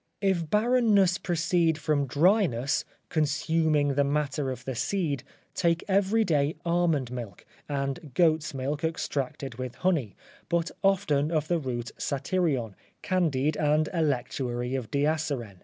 If 0.19 0.49
barrenness 0.49 1.19
proceed 1.19 1.77
from 1.77 2.07
dryness, 2.07 2.85
consuming 3.09 3.89
the 3.89 4.03
matter 4.03 4.49
of 4.49 4.65
the 4.65 4.73
seed; 4.73 5.23
take 5.53 5.83
every 5.87 6.23
day 6.25 6.55
almond 6.65 7.11
milk, 7.11 7.45
and 7.69 8.11
goat's 8.15 8.51
milk 8.55 8.83
extracted 8.83 9.59
with 9.59 9.75
honey, 9.75 10.15
but 10.49 10.71
often 10.83 11.29
of 11.31 11.47
the 11.49 11.59
root 11.59 11.91
satyrion, 11.99 12.73
candied, 13.03 13.55
and 13.57 13.89
electuary 13.93 14.73
of 14.73 14.89
diasyren. 14.89 15.57